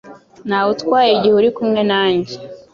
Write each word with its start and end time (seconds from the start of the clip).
Ntawe 0.47 0.69
utwaye 0.75 1.09
igihe 1.13 1.35
uri 1.37 1.49
kumwe 1.57 1.81
nanjye. 1.89 2.33